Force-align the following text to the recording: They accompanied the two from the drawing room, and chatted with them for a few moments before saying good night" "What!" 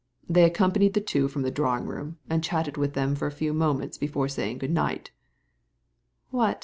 They 0.27 0.45
accompanied 0.45 0.95
the 0.95 0.99
two 0.99 1.27
from 1.27 1.43
the 1.43 1.51
drawing 1.51 1.85
room, 1.85 2.17
and 2.27 2.43
chatted 2.43 2.75
with 2.75 2.95
them 2.95 3.13
for 3.15 3.27
a 3.27 3.31
few 3.31 3.53
moments 3.53 3.99
before 3.99 4.29
saying 4.29 4.57
good 4.57 4.71
night" 4.71 5.11
"What!" 6.31 6.59